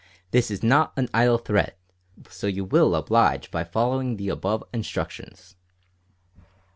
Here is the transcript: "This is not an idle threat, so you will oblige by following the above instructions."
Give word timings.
"This 0.31 0.49
is 0.49 0.63
not 0.63 0.93
an 0.97 1.09
idle 1.13 1.37
threat, 1.37 1.77
so 2.27 2.47
you 2.47 2.65
will 2.65 2.95
oblige 2.95 3.51
by 3.51 3.63
following 3.63 4.17
the 4.17 4.29
above 4.29 4.63
instructions." 4.73 5.55